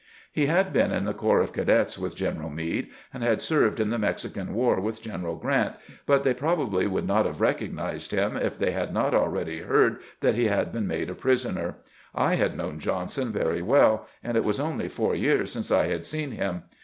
He 0.31 0.47
had 0.47 0.73
been 0.73 0.91
in 0.91 1.05
the 1.05 1.13
corps 1.13 1.41
of 1.41 1.53
cadets 1.53 1.95
with 1.95 2.15
General 2.15 2.49
Meade, 2.49 2.89
and 3.13 3.21
had 3.21 3.39
served 3.39 3.79
in 3.79 3.91
the 3.91 3.99
Mexican 3.99 4.55
war 4.55 4.79
with 4.81 4.99
General 4.99 5.35
Grant, 5.35 5.75
but 6.07 6.23
they 6.23 6.33
probably 6.33 6.87
would 6.87 7.05
not 7.05 7.27
have 7.27 7.39
recognized 7.39 8.09
him 8.09 8.35
if 8.35 8.57
they 8.57 8.71
had 8.71 8.95
not 8.95 9.13
already 9.13 9.59
heard 9.59 9.99
that 10.21 10.33
he 10.33 10.45
had 10.45 10.71
been 10.73 10.87
made 10.87 11.11
a 11.11 11.13
prisoner. 11.13 11.75
I 12.15 12.33
had 12.33 12.57
known 12.57 12.79
Johnson 12.79 13.31
very 13.31 13.61
well, 13.61 14.07
and 14.23 14.35
it 14.35 14.43
was 14.43 14.59
only 14.59 14.87
four 14.89 15.13
years 15.13 15.51
since 15.51 15.69
I 15.69 15.85
had 15.85 16.03
seen 16.03 16.31
him. 16.31 16.63